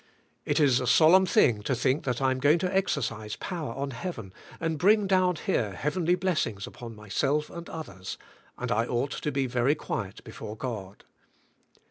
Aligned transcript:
It 0.45 0.59
is 0.59 0.79
a 0.79 0.87
solemn 0.87 1.27
thing 1.27 1.61
to 1.61 1.75
think 1.75 2.05
that 2.05 2.23
I 2.23 2.31
am 2.31 2.39
going 2.39 2.57
to 2.57 2.75
ex 2.75 2.95
ercise 2.97 3.39
power 3.39 3.71
on 3.75 3.91
heaven 3.91 4.33
and 4.59 4.79
bring 4.79 5.05
down 5.05 5.35
here 5.35 5.73
heav 5.73 5.93
enly 5.93 6.19
blessings 6.19 6.65
upon 6.65 6.95
myself 6.95 7.51
and 7.51 7.69
others, 7.69 8.17
and 8.57 8.71
I 8.71 8.87
ought 8.87 9.11
to 9.11 9.31
be 9.31 9.45
very 9.45 9.75
quiet 9.75 10.23
before 10.23 10.57
God. 10.57 11.03